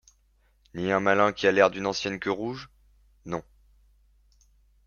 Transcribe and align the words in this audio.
Ni 0.73 0.91
un 0.91 0.99
malin 0.99 1.31
qui 1.31 1.45
a 1.45 1.51
l'air 1.51 1.69
d'une 1.69 1.85
ancienne 1.85 2.19
queue-rouge? 2.19 2.71
Non. 3.27 3.43